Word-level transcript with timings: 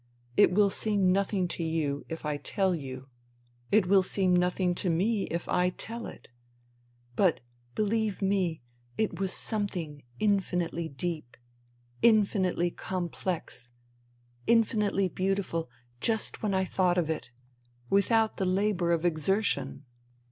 It 0.35 0.51
will 0.51 0.71
seem 0.71 1.11
nothing 1.11 1.47
to 1.49 1.63
you 1.63 2.07
if 2.09 2.25
I 2.25 2.37
tell 2.37 2.73
you; 2.73 3.07
it 3.71 3.85
will 3.85 4.01
seem 4.01 4.35
nothing 4.35 4.73
to 4.73 4.89
me 4.89 5.25
if 5.29 5.47
I 5.47 5.69
tell 5.69 6.07
it; 6.07 6.29
but, 7.15 7.39
believe 7.75 8.19
me, 8.19 8.63
it 8.97 9.19
was 9.19 9.31
something 9.31 10.01
infinitely 10.19 10.89
deep, 10.89 11.37
infinitely 12.01 12.71
complex, 12.71 13.69
infinitely 14.47 15.07
beautiful 15.07 15.69
just 15.99 16.41
when 16.41 16.55
I 16.55 16.65
thought 16.65 16.97
of 16.97 17.07
it— 17.11 17.29
without 17.91 18.37
the 18.37 18.45
labour 18.45 18.93
of 18.93 19.05
exertion." 19.05 19.85